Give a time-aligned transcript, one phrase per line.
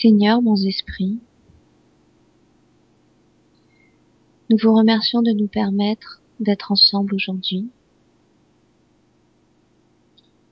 [0.00, 1.18] Seigneur, bons esprits,
[4.48, 7.68] nous vous remercions de nous permettre d'être ensemble aujourd'hui.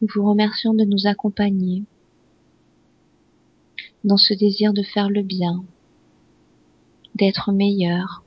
[0.03, 1.85] Nous vous remercions de nous accompagner
[4.03, 5.65] dans ce désir de faire le bien,
[7.15, 8.24] d'être meilleur,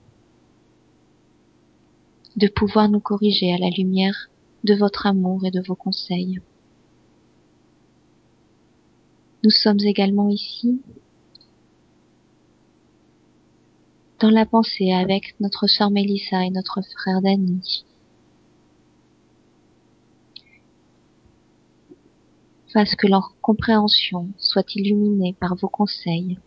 [2.37, 4.29] de pouvoir nous corriger à la lumière
[4.63, 6.39] de votre amour et de vos conseils.
[9.43, 10.79] Nous sommes également ici
[14.19, 17.85] dans la pensée avec notre sœur Mélissa et notre frère Danny.
[22.73, 26.37] Fasse que leur compréhension soit illuminée par vos conseils.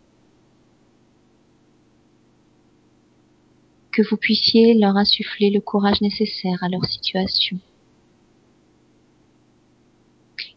[3.91, 7.59] Que vous puissiez leur insuffler le courage nécessaire à leur situation.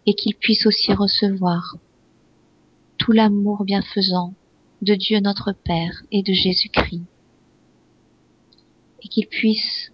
[0.07, 1.77] Et qu'ils puissent aussi recevoir
[2.99, 4.35] tout l'amour bienfaisant
[4.87, 7.03] de Dieu notre Père et de Jésus-Christ,
[9.03, 9.93] et qu'ils puissent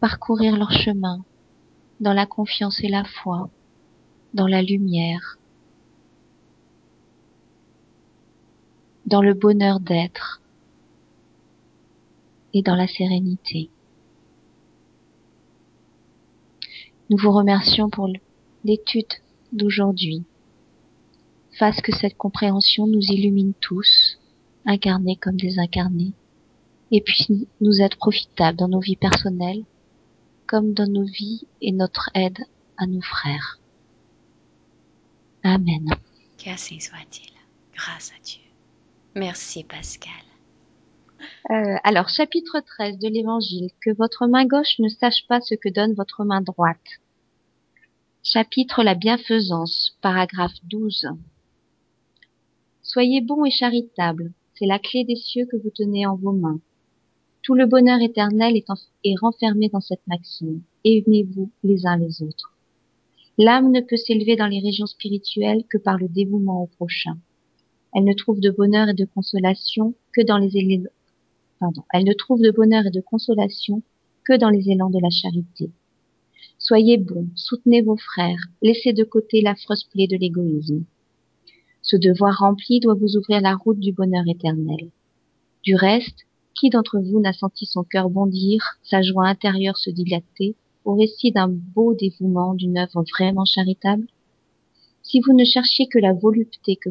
[0.00, 1.22] parcourir leur chemin
[2.00, 3.50] dans la confiance et la foi,
[4.32, 5.36] dans la lumière,
[9.04, 10.40] dans le bonheur d'être
[12.54, 13.68] et dans la sérénité.
[17.10, 18.08] Nous vous remercions pour
[18.64, 19.12] l'étude
[19.52, 20.24] d'aujourd'hui
[21.58, 24.18] fasse que cette compréhension nous illumine tous,
[24.64, 26.12] incarnés comme désincarnés,
[26.90, 29.64] et puisse nous être profitable dans nos vies personnelles,
[30.46, 32.38] comme dans nos vies et notre aide
[32.76, 33.58] à nos frères.
[35.42, 35.88] Amen.
[36.38, 37.32] Qu'ainsi soit-il,
[37.74, 38.40] grâce à Dieu.
[39.14, 40.12] Merci Pascal.
[41.50, 43.70] Euh, alors, chapitre 13 de l'Évangile.
[43.80, 46.78] Que votre main gauche ne sache pas ce que donne votre main droite.
[48.22, 51.08] Chapitre La bienfaisance, paragraphe 12.
[52.92, 56.60] Soyez bons et charitables, c'est la clé des cieux que vous tenez en vos mains.
[57.40, 60.60] Tout le bonheur éternel est, renfermé dans cette maxime.
[60.84, 62.54] Aimez-vous les uns les autres.
[63.38, 67.16] L'âme ne peut s'élever dans les régions spirituelles que par le dévouement au prochain.
[67.94, 70.90] Elle ne trouve de bonheur et de consolation que dans les élans,
[71.94, 73.80] elle ne trouve de bonheur et de consolation
[74.26, 75.70] que dans les élans de la charité.
[76.58, 80.84] Soyez bons, soutenez vos frères, laissez de côté l'affreuse plaie de l'égoïsme.
[81.92, 84.90] Ce devoir rempli doit vous ouvrir la route du bonheur éternel.
[85.62, 86.20] Du reste,
[86.54, 91.32] qui d'entre vous n'a senti son cœur bondir, sa joie intérieure se dilater, au récit
[91.32, 94.06] d'un beau dévouement d'une œuvre vraiment charitable?
[95.02, 96.88] Si vous ne cherchiez que la volupté que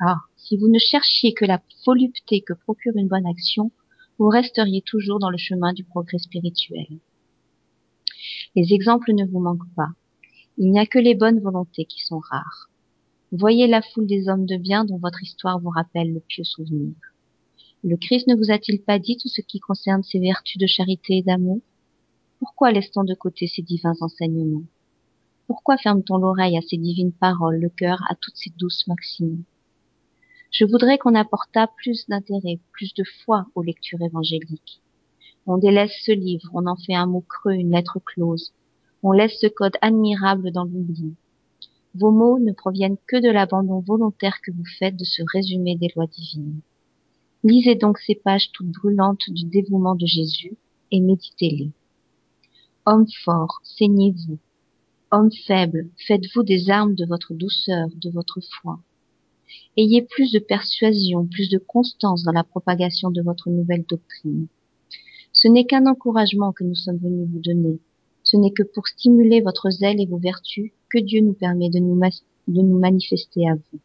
[0.00, 3.70] ah, si vous ne cherchiez que la volupté que procure une bonne action,
[4.18, 6.98] vous resteriez toujours dans le chemin du progrès spirituel.
[8.56, 9.90] Les exemples ne vous manquent pas.
[10.58, 12.68] Il n'y a que les bonnes volontés qui sont rares.
[13.36, 16.94] Voyez la foule des hommes de bien dont votre histoire vous rappelle le pieux souvenir.
[17.82, 21.16] Le Christ ne vous a-t-il pas dit tout ce qui concerne ses vertus de charité
[21.16, 21.58] et d'amour?
[22.38, 24.62] Pourquoi laisse-t-on de côté ces divins enseignements?
[25.48, 29.42] Pourquoi ferme-t-on l'oreille à ces divines paroles, le cœur à toutes ces douces maximes?
[30.52, 34.80] Je voudrais qu'on apportât plus d'intérêt, plus de foi aux lectures évangéliques.
[35.48, 38.52] On délaisse ce livre, on en fait un mot creux, une lettre close.
[39.02, 41.16] On laisse ce code admirable dans l'oubli.
[41.94, 45.92] Vos mots ne proviennent que de l'abandon volontaire que vous faites de ce résumé des
[45.94, 46.60] lois divines.
[47.44, 50.56] Lisez donc ces pages toutes brûlantes du dévouement de Jésus
[50.90, 51.70] et méditez-les.
[52.86, 54.38] Homme fort, saignez-vous.
[55.12, 58.80] Homme faible, faites-vous des armes de votre douceur, de votre foi.
[59.76, 64.48] Ayez plus de persuasion, plus de constance dans la propagation de votre nouvelle doctrine.
[65.32, 67.78] Ce n'est qu'un encouragement que nous sommes venus vous donner.
[68.34, 71.78] Ce n'est que pour stimuler votre zèle et vos vertus que Dieu nous permet de
[71.78, 73.78] nous, manifester à vous.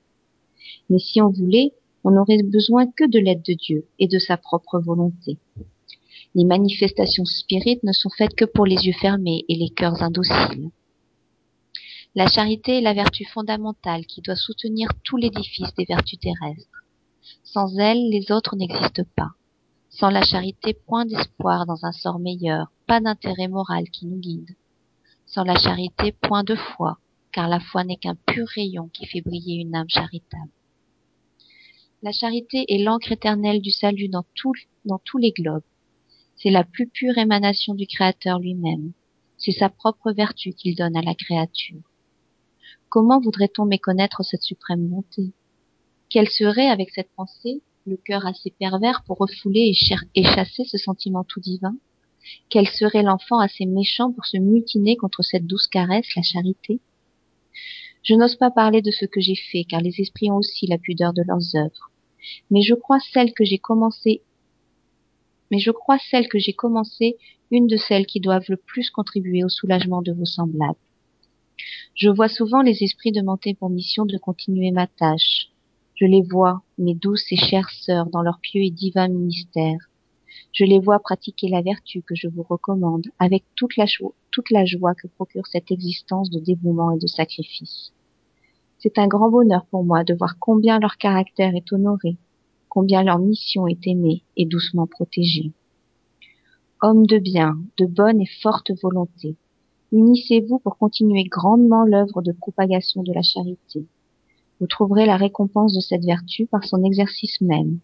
[0.90, 1.72] Mais si on voulait,
[2.04, 5.38] on n'aurait besoin que de l'aide de Dieu et de sa propre volonté.
[6.34, 10.72] Les manifestations spirites ne sont faites que pour les yeux fermés et les cœurs indociles.
[12.16, 16.86] La charité est la vertu fondamentale qui doit soutenir tout l'édifice des vertus terrestres.
[17.44, 19.30] Sans elle, les autres n'existent pas.
[19.90, 24.56] Sans la charité, point d'espoir dans un sort meilleur, pas d'intérêt moral qui nous guide.
[25.26, 27.00] Sans la charité, point de foi,
[27.32, 30.52] car la foi n'est qu'un pur rayon qui fait briller une âme charitable.
[32.02, 35.64] La charité est l'encre éternelle du salut dans, tous les globes.
[36.36, 38.94] C'est la plus pure émanation du Créateur lui-même.
[39.38, 41.82] C'est sa propre vertu qu'il donne à la créature.
[42.90, 45.34] Comment voudrait-on méconnaître cette suprême bonté?
[46.10, 49.74] Quel serait, avec cette pensée, le cœur assez pervers pour refouler
[50.16, 51.76] et chasser ce sentiment tout divin
[52.50, 56.80] quel serait l'enfant assez méchant pour se mutiner contre cette douce caresse, la charité?
[58.04, 60.78] Je n'ose pas parler de ce que j'ai fait, car les esprits ont aussi la
[60.78, 61.92] pudeur de leurs œuvres.
[62.50, 64.22] Mais je crois celle que j'ai commencé
[65.52, 67.18] mais je crois celle que j'ai commencé
[67.50, 70.78] une de celles qui doivent le plus contribuer au soulagement de vos semblables.
[71.96, 75.50] Je vois souvent les esprits demander pour mission de continuer ma tâche.
[75.96, 79.78] Je les vois, mes douces et chères sœurs, dans leur pieux et divin ministère.
[80.54, 85.08] Je les vois pratiquer la vertu que je vous recommande, avec toute la, joie que
[85.08, 87.92] procure cette existence de dévouement et de sacrifice.
[88.80, 92.16] C'est un grand bonheur pour moi de voir combien leur caractère est honoré,
[92.70, 95.52] combien leur mission est aimée et doucement protégée.
[96.82, 99.36] Hommes de bien, de bonne et forte volonté,
[99.92, 103.86] unissez-vous pour continuer grandement l'œuvre de propagation de la charité.
[104.60, 107.80] Vous trouverez la récompense de cette vertu par son exercice même.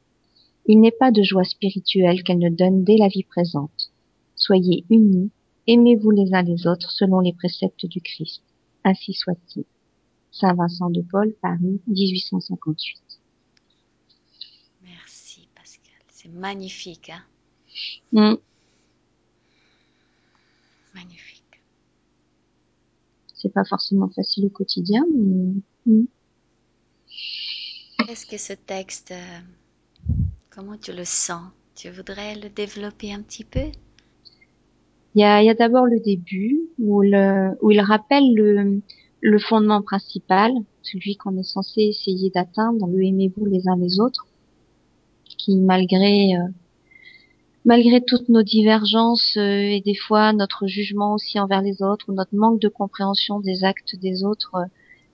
[0.68, 3.92] Il n'est pas de joie spirituelle qu'elle ne donne dès la vie présente.
[4.36, 5.30] Soyez unis,
[5.68, 8.42] aimez-vous les uns les autres selon les préceptes du Christ.
[8.84, 9.66] Ainsi soit-il.
[10.32, 13.00] Saint Vincent de Paul, Paris, 1858.
[16.26, 17.12] C'est magnifique.
[17.12, 17.24] Hein?
[18.12, 18.38] Mm.
[20.96, 21.62] Magnifique.
[23.36, 25.62] C'est pas forcément facile au quotidien, mais.
[25.86, 26.06] Mm.
[28.16, 29.40] Est-ce que ce texte, euh,
[30.50, 31.44] comment tu le sens?
[31.76, 33.66] Tu voudrais le développer un petit peu?
[35.16, 41.44] Il y a, d'abord le début où, il rappelle le, fondement principal, celui qu'on est
[41.44, 44.26] censé essayer d'atteindre, le aimez-vous les uns les autres
[45.26, 51.84] qui malgré euh, toutes nos divergences euh, et des fois notre jugement aussi envers les
[51.84, 54.70] autres ou notre manque de compréhension des actes des autres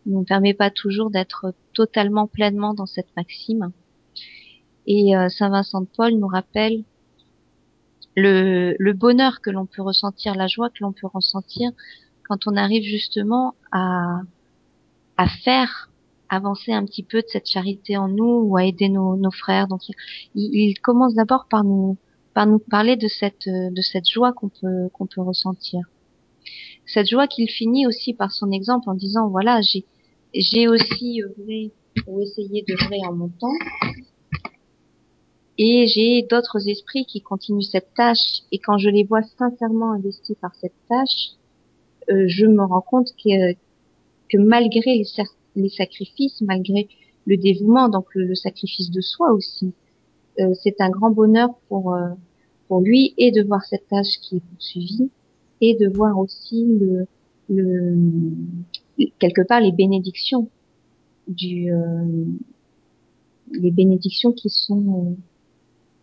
[0.05, 3.71] nous permet pas toujours d'être totalement pleinement dans cette maxime.
[4.87, 6.83] Et Saint Vincent de Paul nous rappelle
[8.15, 11.71] le, le bonheur que l'on peut ressentir, la joie que l'on peut ressentir
[12.27, 14.21] quand on arrive justement à,
[15.17, 15.89] à faire
[16.29, 19.67] avancer un petit peu de cette charité en nous ou à aider nos, nos frères.
[19.67, 19.95] Donc il,
[20.35, 21.97] il commence d'abord par nous
[22.33, 25.81] par nous parler de cette de cette joie qu'on peut qu'on peut ressentir.
[26.85, 29.83] Cette joie qu'il finit aussi par son exemple en disant voilà j'ai
[30.33, 31.71] j'ai aussi œuvré
[32.07, 33.57] ou essayé d'œuvrer en mon temps
[35.57, 40.35] et j'ai d'autres esprits qui continuent cette tâche et quand je les vois sincèrement investis
[40.41, 41.35] par cette tâche,
[42.09, 43.53] euh, je me rends compte que
[44.29, 45.05] que malgré les,
[45.57, 46.87] les sacrifices, malgré
[47.25, 49.73] le dévouement, donc le, sacrifice de soi aussi.
[50.39, 52.09] Euh, c'est un grand bonheur pour euh,
[52.67, 55.11] pour lui et de voir cette tâche qui est poursuivie
[55.59, 57.05] et de voir aussi le,
[57.49, 57.97] le
[59.19, 60.49] quelque part les bénédictions
[61.27, 62.25] du euh,
[63.51, 65.15] les bénédictions qui sont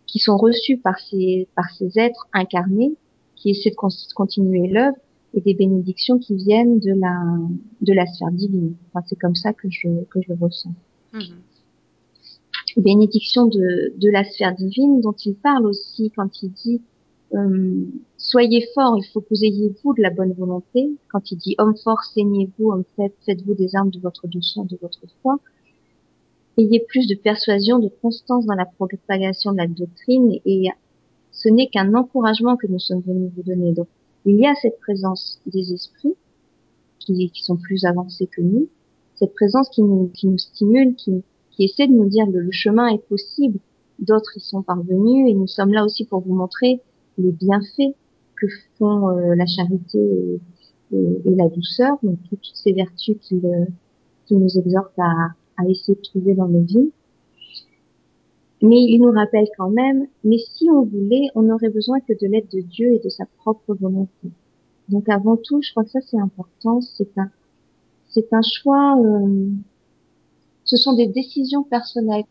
[0.05, 2.93] qui sont reçues par ces par ces êtres incarnés
[3.35, 4.97] qui essaient de continuer l'œuvre
[5.33, 7.37] et des bénédictions qui viennent de la
[7.81, 8.75] de la sphère divine.
[8.87, 10.73] Enfin, c'est comme ça que je que je le ressens.
[11.13, 11.19] Mmh.
[12.77, 16.81] Bénédiction de de la sphère divine dont il parle aussi quand il dit
[17.35, 17.85] euh,
[18.17, 20.91] soyez forts, il faut que vous ayez vous de la bonne volonté.
[21.09, 24.77] Quand il dit homme fort, saignez-vous, homme faible, faites-vous des armes de votre douceur, de
[24.81, 25.39] votre foi.
[26.57, 30.69] Ayez plus de persuasion, de constance dans la propagation de la doctrine et
[31.31, 33.71] ce n'est qu'un encouragement que nous sommes venus vous donner.
[33.73, 33.87] Donc,
[34.25, 36.15] il y a cette présence des esprits
[36.99, 38.67] qui, sont plus avancés que nous,
[39.15, 41.23] cette présence qui nous, stimule, qui
[41.59, 43.59] essaie de nous dire que le chemin est possible,
[43.99, 46.81] d'autres y sont parvenus et nous sommes là aussi pour vous montrer
[47.19, 47.95] les bienfaits
[48.35, 48.47] que
[48.77, 50.39] font euh, la charité
[50.91, 53.39] et, la douceur, donc toutes ces vertus qui,
[54.25, 55.33] qui nous exhortent à,
[55.67, 56.91] essayer de trouver dans nos vies.
[58.61, 62.27] Mais il nous rappelle quand même, mais si on voulait, on n'aurait besoin que de
[62.27, 64.29] l'aide de Dieu et de sa propre volonté.
[64.89, 67.29] Donc avant tout, je crois que ça c'est important, c'est un,
[68.09, 69.49] c'est un choix, euh,
[70.63, 72.25] ce sont des décisions personnelles.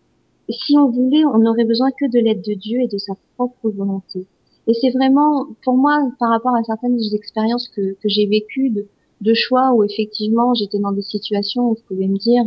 [0.51, 3.71] Si on voulait, on n'aurait besoin que de l'aide de Dieu et de sa propre
[3.71, 4.27] volonté.
[4.69, 8.87] Et c'est vraiment, pour moi, par rapport à certaines expériences que, que j'ai vécues, de,
[9.21, 12.45] de choix où effectivement j'étais dans des situations où je pouvais me dire,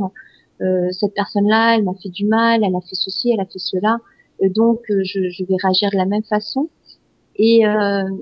[0.61, 3.59] euh, cette personne-là, elle m'a fait du mal, elle a fait ceci, elle a fait
[3.59, 3.97] cela,
[4.43, 6.69] euh, donc euh, je, je, vais réagir de la même façon.
[7.37, 7.63] Et,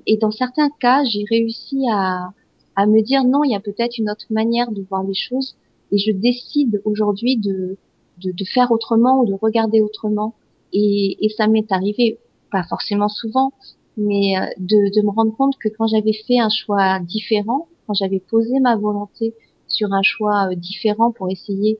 [0.05, 2.31] et dans certains cas, j'ai réussi à,
[2.77, 5.57] à me dire non, il y a peut-être une autre manière de voir les choses,
[5.91, 7.75] et je décide aujourd'hui de,
[8.23, 10.35] de, de, faire autrement ou de regarder autrement.
[10.71, 12.17] Et, et ça m'est arrivé,
[12.49, 13.51] pas forcément souvent,
[13.99, 18.19] mais de, de me rendre compte que quand j'avais fait un choix différent, quand j'avais
[18.19, 19.33] posé ma volonté
[19.67, 21.79] sur un choix différent pour essayer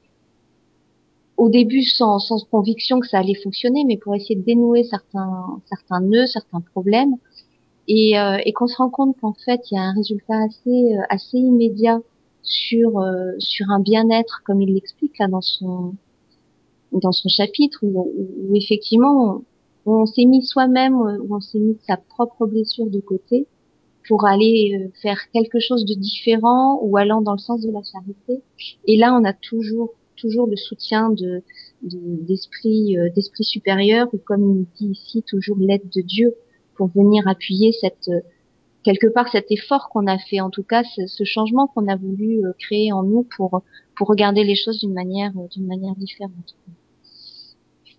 [1.37, 5.61] au début sans, sans conviction que ça allait fonctionner, mais pour essayer de dénouer certains,
[5.65, 7.15] certains nœuds, certains problèmes,
[7.87, 10.95] et, euh, et qu'on se rend compte qu'en fait il y a un résultat assez,
[10.95, 11.99] euh, assez immédiat
[12.43, 13.03] sur
[13.39, 15.93] sur un bien-être comme il l'explique là dans son
[16.91, 18.11] dans son chapitre où,
[18.49, 19.41] où, effectivement
[19.85, 23.47] on, s'est mis soi-même où on s'est mis sa propre blessure de côté
[24.07, 28.41] pour aller faire quelque chose de différent ou allant dans le sens de la charité
[28.87, 31.41] et là on a toujours toujours le soutien de
[31.81, 36.35] d'esprit de, d'esprit supérieur ou comme il dit ici toujours l'aide de Dieu
[36.75, 38.09] pour venir appuyer cette
[38.83, 42.45] quelque part cet effort qu'on a fait, en tout cas ce, changement qu'on a voulu
[42.45, 43.61] euh, créer en nous pour
[43.99, 46.55] regarder les choses d'une manière euh, d'une manière différente.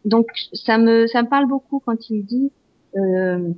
[0.04, 2.50] Donc ça me ça me parle beaucoup quand il dit
[2.96, 3.50] euh,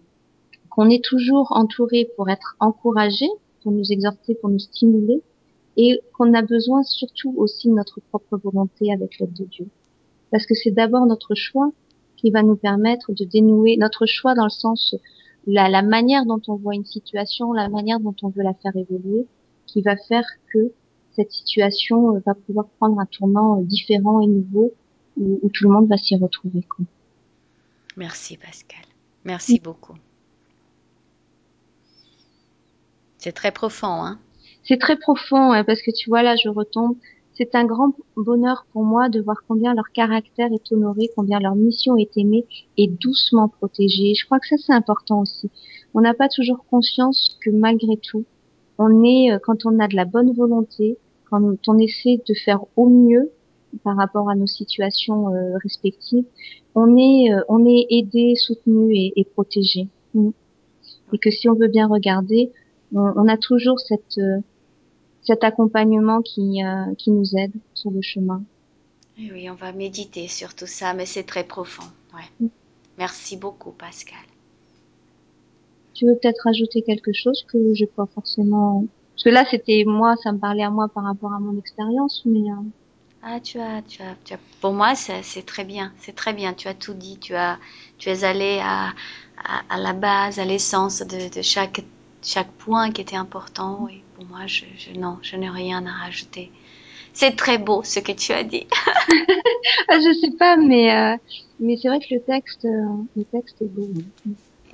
[0.71, 3.27] qu'on est toujours entouré pour être encouragé,
[3.63, 5.23] pour nous exhorter, pour nous stimuler,
[5.77, 9.67] et qu'on a besoin surtout aussi de notre propre volonté avec l'aide de Dieu.
[10.31, 11.71] Parce que c'est d'abord notre choix
[12.17, 14.97] qui va nous permettre de dénouer notre choix dans le sens
[15.47, 18.77] la, la manière dont on voit une situation, la manière dont on veut la faire
[18.77, 19.27] évoluer,
[19.67, 20.73] qui va faire que
[21.13, 24.73] cette situation euh, va pouvoir prendre un tournant euh, différent et nouveau
[25.17, 26.63] où, où tout le monde va s'y retrouver.
[26.63, 26.85] Quoi.
[27.97, 28.85] Merci Pascal.
[29.25, 29.95] Merci beaucoup.
[33.19, 34.19] C'est très profond, hein
[34.65, 36.97] C'est très profond, hein, parce que tu vois là, je retombe
[37.35, 41.55] c'est un grand bonheur pour moi de voir combien leur caractère est honoré, combien leur
[41.55, 42.45] mission est aimée
[42.77, 44.15] et doucement protégée.
[44.15, 45.51] Je crois que ça c'est important aussi.
[45.95, 48.25] On n'a pas toujours conscience que malgré tout,
[48.79, 50.99] on est, euh, quand on a de la bonne volonté,
[51.31, 53.31] quand on essaie de faire au mieux
[53.85, 56.25] par rapport à nos situations euh, respectives,
[56.75, 59.89] on est, euh, on est aidé, soutenu et, et, protégé.
[60.15, 60.31] Mm.
[61.13, 62.53] Et que si on veut bien regarder,
[62.95, 64.19] on, on a toujours cette
[65.23, 68.43] cet accompagnement qui, euh, qui nous aide sur le chemin.
[69.19, 71.87] Oui, on va méditer sur tout ça, mais c'est très profond.
[72.15, 72.29] Ouais.
[72.41, 72.49] Mm.
[72.99, 74.19] Merci beaucoup, Pascal.
[75.95, 78.87] Tu veux peut-être rajouter quelque chose que je pas forcément.
[79.15, 82.23] Parce que là, c'était moi, ça me parlait à moi par rapport à mon expérience,
[82.27, 82.51] mais.
[82.51, 82.63] Euh...
[83.23, 86.55] Ah, tu as, tu as, tu as, Pour moi, c'est très bien, c'est très bien.
[86.55, 87.19] Tu as tout dit.
[87.19, 87.59] Tu as,
[87.99, 88.89] tu es allé à,
[89.45, 91.83] à, à la base, à l'essence de, de chaque,
[92.23, 93.85] chaque point qui était important.
[93.85, 96.51] Oui moi, je, je non, je n'ai rien à rajouter.
[97.13, 98.67] C'est très beau ce que tu as dit.
[99.89, 101.17] Ah, je sais pas, mais euh,
[101.61, 103.89] mais c'est vrai que le texte, euh, le texte est beau.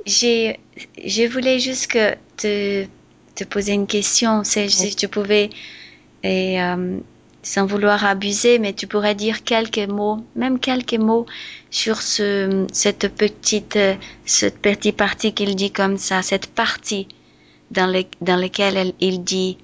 [0.06, 0.60] J'ai,
[1.04, 2.86] je voulais juste que te,
[3.34, 4.44] te poser une question.
[4.44, 4.68] C'est ouais.
[4.68, 5.50] si tu pouvais
[6.22, 6.98] et euh,
[7.42, 11.26] sans vouloir abuser, mais tu pourrais dire quelques mots, même quelques mots
[11.70, 13.78] sur ce, cette petite,
[14.24, 17.08] cette petite partie qu'il dit comme ça, cette partie
[17.70, 19.58] dans, lesquels il dit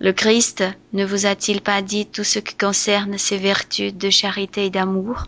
[0.00, 4.66] Le Christ ne vous a-t-il pas dit tout ce qui concerne ses vertus de charité
[4.66, 5.24] et d'amour?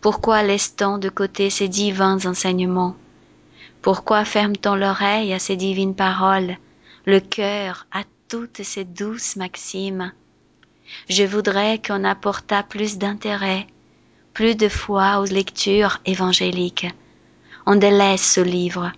[0.00, 2.96] Pourquoi laisse-t-on de côté ces divins enseignements?
[3.82, 6.56] Pourquoi ferme-t-on l'oreille à ces divines paroles,
[7.04, 10.12] le cœur à toutes ces douces maximes
[11.08, 13.66] Je voudrais qu'on apportât plus d'intérêt,
[14.32, 16.86] plus de foi aux lectures évangéliques.
[17.66, 18.92] On délaisse ce livre,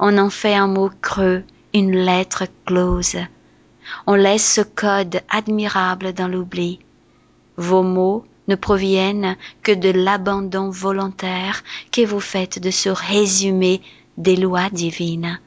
[0.00, 3.16] on en fait un mot creux, une lettre close.
[4.06, 6.80] On laisse ce code admirable dans l'oubli.
[7.56, 11.62] Vos mots ne proviennent que de l'abandon volontaire
[11.92, 13.82] que vous faites de ce résumé
[14.16, 15.38] des lois divines.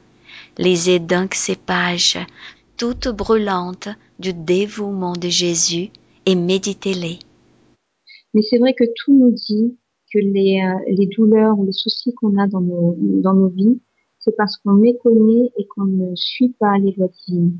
[0.58, 2.18] Lisez donc ces pages,
[2.80, 5.90] toutes brûlantes du dévouement de Jésus,
[6.24, 7.18] et méditez-les.
[8.32, 9.76] Mais c'est vrai que tout nous dit
[10.10, 13.82] que les, euh, les douleurs ou les soucis qu'on a dans nos, dans nos vies,
[14.18, 17.58] c'est parce qu'on méconnaît et qu'on ne suit pas les lois divines.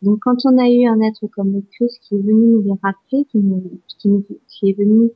[0.00, 2.80] Donc quand on a eu un être comme le Christ qui est venu nous les
[2.82, 4.08] rappeler, qui, nous, qui,
[4.48, 5.10] qui est venu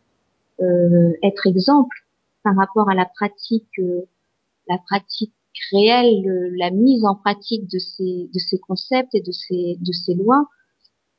[0.60, 1.96] euh, être exemple
[2.42, 4.02] par rapport à la pratique, euh,
[4.68, 5.32] la pratique
[5.72, 9.92] réelle, le, la mise en pratique de ces, de ces concepts et de ces, de
[9.92, 10.46] ces lois,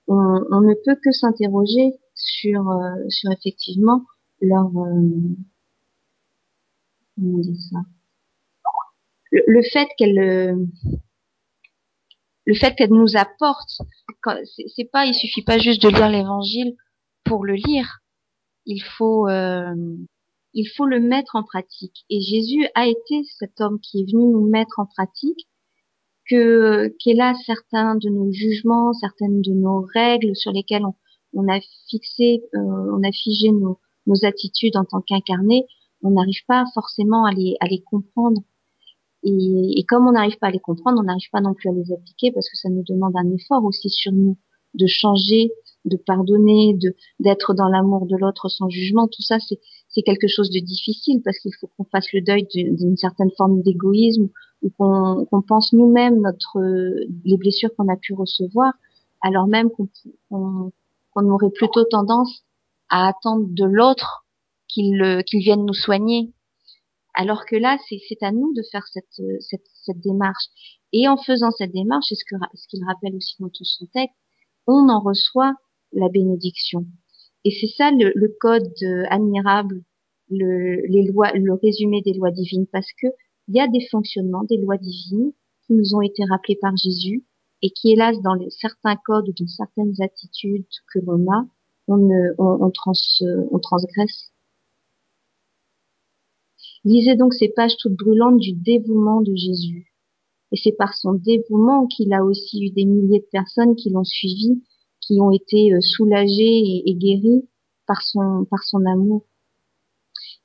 [0.08, 0.16] on,
[0.52, 4.06] on ne peut que s'interroger sur, euh, sur effectivement
[4.42, 5.10] leur, euh,
[7.16, 7.80] comment dire ça,
[9.32, 10.68] le, fait qu'elle
[12.46, 13.82] le fait qu'elle nous apporte
[14.76, 16.76] c'est pas il suffit pas juste de lire l'évangile
[17.24, 18.00] pour le lire.
[18.66, 19.76] Il faut euh,
[20.56, 24.26] il faut le mettre en pratique et Jésus a été cet homme qui est venu
[24.26, 25.48] nous mettre en pratique
[26.28, 30.86] que qu'est là certains de nos jugements certaines de nos règles sur lesquelles
[31.34, 31.60] on, a
[31.90, 35.66] fixé euh, on a figé nos, nos attitudes en tant qu'incarnés
[36.02, 38.42] on n'arrive pas forcément à les à les comprendre
[39.26, 41.74] et, et comme on n'arrive pas à les comprendre, on n'arrive pas non plus à
[41.74, 44.38] les appliquer parce que ça nous demande un effort aussi sur nous
[44.76, 45.52] de changer,
[45.86, 49.08] de pardonner, de d'être dans l'amour de l'autre sans jugement.
[49.08, 49.60] Tout ça, c'est
[49.96, 53.64] c'est quelque chose de difficile parce qu'il faut qu'on fasse le deuil d'une certaine forme
[53.64, 54.28] d'égoïsme
[54.62, 56.60] ou qu'on qu pense nous-mêmes notre
[57.24, 58.74] les blessures qu'on a pu recevoir
[59.22, 59.70] alors même
[60.30, 60.72] qu'on
[61.16, 62.44] aurait plutôt tendance
[62.90, 64.26] à attendre de l'autre
[64.68, 66.34] qu'il vienne nous soigner.
[67.14, 70.46] Alors que là, c'est à nous de faire cette, démarche.
[70.92, 74.16] Et en faisant cette démarche, c'est ce ce qu'il rappelle aussi dans tout son texte,
[74.68, 75.54] on en reçoit
[75.94, 76.86] la bénédiction.
[77.46, 78.74] Et c'est ça le, code
[79.10, 79.84] admirable,
[80.30, 83.08] le, les lois, le résumé des lois divines, parce que
[83.48, 85.32] il y a des fonctionnements des lois divines
[85.66, 87.24] qui nous ont été rappelés par Jésus
[87.62, 91.46] et qui, hélas, dans certains codes ou dans certaines attitudes que l'on a,
[91.88, 92.94] trans,
[93.52, 94.32] on transgresse.
[96.84, 99.94] Lisez donc ces pages toutes brûlantes du dévouement de Jésus.
[100.52, 104.04] Et c'est par son dévouement qu'il a aussi eu des milliers de personnes qui l'ont
[104.04, 104.64] suivi,
[105.06, 107.48] qui ont été euh, soulagées et, guéries
[107.88, 109.24] par son, par son amour.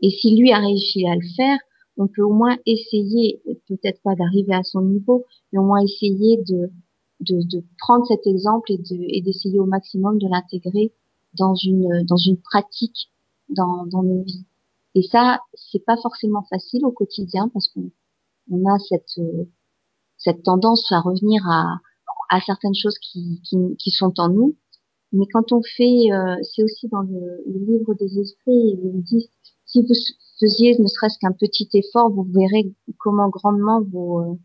[0.00, 1.58] Et si lui a réussi à le faire,
[1.96, 6.38] on peut au moins essayer, peut-être pas d'arriver à son niveau, mais au moins essayer
[6.38, 6.70] de,
[7.20, 10.92] de, de prendre cet exemple et, de, et d'essayer au maximum de l'intégrer
[11.38, 13.10] dans une, dans une pratique
[13.48, 14.46] dans, dans nos vies.
[14.94, 17.90] Et ça, c'est pas forcément facile au quotidien parce qu'on
[18.50, 19.20] on a cette,
[20.16, 21.76] cette tendance à revenir à,
[22.30, 24.56] à certaines choses qui, qui, qui sont en nous.
[25.12, 29.28] Mais quand on fait, euh, c'est aussi dans le, le, livre des esprits, ils disent,
[29.66, 29.94] si vous
[30.38, 34.36] faisiez ne serait-ce qu'un petit effort, vous verrez comment grandement vos, euh,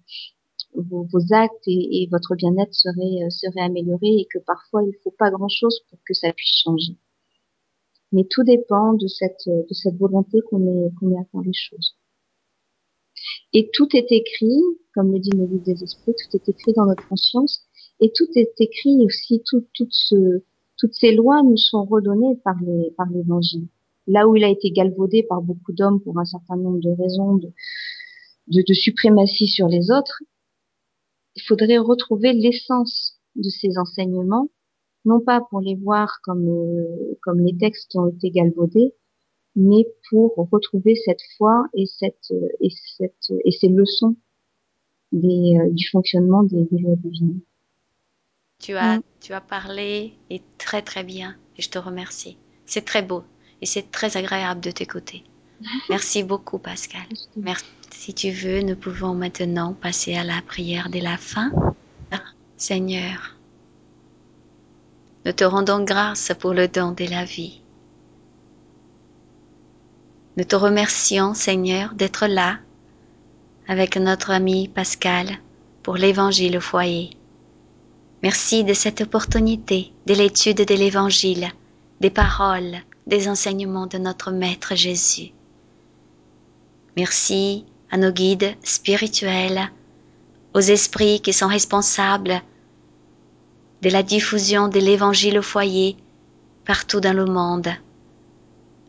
[0.74, 5.00] vos, actes et, et votre bien-être seraient, euh, seraient améliorés et que parfois il ne
[5.04, 6.98] faut pas grand-chose pour que ça puisse changer.
[8.12, 11.54] Mais tout dépend de cette, de cette volonté qu'on ait, qu'on ait à faire les
[11.54, 11.96] choses.
[13.54, 14.62] Et tout est écrit,
[14.96, 17.66] comme le dit le livre des esprits, tout est écrit dans notre conscience
[18.00, 23.68] et tout est écrit aussi, toutes ces lois nous sont redonnées par les, par l'évangile
[24.08, 27.40] là où il a été galvaudé par beaucoup d'hommes pour un certain nombre de raisons
[28.48, 30.22] de, suprématie sur les autres,
[31.36, 34.50] il faudrait retrouver l'essence de ces enseignements,
[35.04, 38.94] non pas pour les voir comme, euh, les textes qui ont été galvaudés,
[39.56, 44.16] mais pour retrouver cette foi et ces leçons
[45.14, 47.42] euh, du fonctionnement des, des lois divines.
[48.60, 49.04] Tu as, mm.
[49.22, 52.38] tu as parlé et très très bien et je te remercie.
[52.66, 53.24] C'est très beau
[53.62, 55.24] et c'est très agréable de t'écouter.
[55.90, 57.06] Merci beaucoup, Pascal.
[57.36, 57.66] Merci.
[57.92, 61.52] Si tu veux, nous pouvons maintenant passer à la prière de la fin.
[62.58, 63.36] Seigneur,
[65.26, 67.62] nous te rendons grâce pour le don de la vie.
[70.38, 72.60] Nous te remercions, Seigneur, d'être là
[73.68, 75.40] avec notre ami Pascal
[75.84, 77.10] pour l'évangile au foyer.
[78.26, 81.48] Merci de cette opportunité de l'étude de l'évangile,
[82.02, 85.30] des paroles des enseignements de notre Maître Jésus.
[86.98, 89.70] Merci à nos guides spirituels,
[90.56, 92.42] aux esprits qui sont responsables
[93.84, 95.96] de la diffusion de l'Évangile au foyer
[96.66, 97.70] partout dans le monde.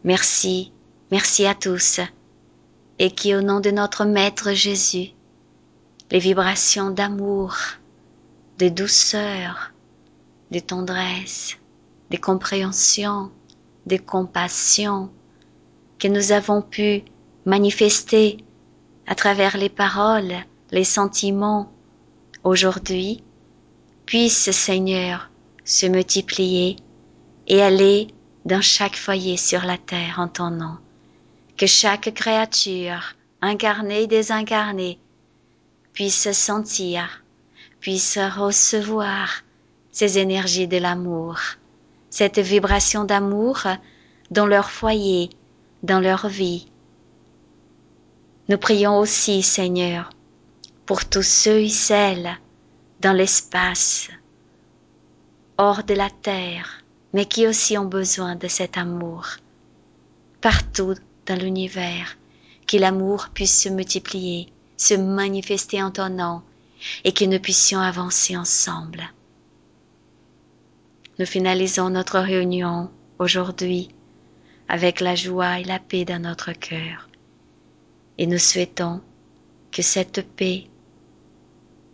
[0.02, 0.72] Merci,
[1.10, 2.00] merci à tous,
[2.98, 5.10] et qui au nom de notre Maître Jésus,
[6.10, 7.54] les vibrations d'amour,
[8.58, 9.72] de douceur,
[10.50, 11.58] de tendresse,
[12.10, 13.30] de compréhension,
[13.84, 15.10] de compassion
[15.98, 17.02] que nous avons pu
[17.44, 18.38] manifester
[19.06, 20.34] à travers les paroles,
[20.70, 21.70] les sentiments
[22.44, 23.22] aujourd'hui,
[24.06, 25.30] puisse, Seigneur,
[25.64, 26.76] se multiplier
[27.46, 28.08] et aller
[28.44, 30.78] dans chaque foyer sur la terre en ton nom.
[31.56, 34.98] Que chaque créature, incarnée et désincarnée,
[35.92, 37.24] puisse sentir,
[37.86, 39.44] puisse recevoir
[39.92, 41.38] ces énergies de l'amour
[42.10, 43.60] cette vibration d'amour
[44.32, 45.30] dans leur foyer,
[45.84, 46.66] dans leur vie.
[48.48, 50.10] Nous prions aussi, Seigneur,
[50.84, 52.36] pour tous ceux et celles
[53.02, 54.08] dans l'espace,
[55.56, 59.28] hors de la terre, mais qui aussi ont besoin de cet amour.
[60.40, 60.94] Partout
[61.26, 62.16] dans l'univers,
[62.66, 66.42] que l'amour puisse se multiplier, se manifester en ton nom,
[67.04, 69.04] et que nous puissions avancer ensemble.
[71.18, 73.88] Nous finalisons notre réunion aujourd'hui
[74.68, 77.08] avec la joie et la paix dans notre cœur.
[78.18, 79.00] Et nous souhaitons
[79.70, 80.64] que cette paix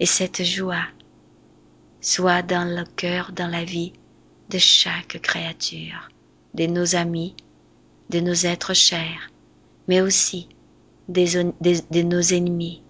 [0.01, 0.87] et cette joie
[2.01, 3.93] soient dans le cœur, dans la vie
[4.49, 6.09] de chaque créature,
[6.55, 7.35] de nos amis,
[8.11, 9.31] de nos êtres chers,
[9.89, 10.49] mais aussi
[11.09, 12.83] de, nos ennemis,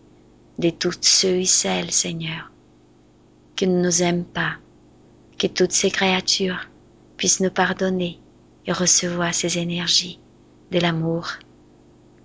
[0.62, 2.52] de tous ceux et celles, Seigneur,
[3.56, 4.54] qui ne nous aiment pas,
[5.36, 6.68] que toutes ces créatures
[7.16, 8.20] puissent nous pardonner
[8.66, 10.20] et recevoir ces énergies
[10.70, 11.32] de l'amour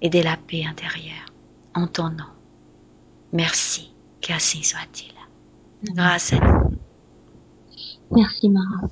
[0.01, 1.25] et de la paix intérieure
[1.73, 2.31] en ton nom.
[3.33, 5.13] Merci, qu'ainsi soit-il.
[5.93, 6.77] Grâce à nous.
[8.11, 8.87] Merci Mara.